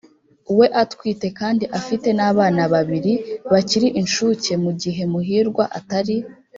[0.57, 3.13] we atwite kandi afite n'abana babiri
[3.51, 6.17] bakiri inshuke mu gihe muhirwa atari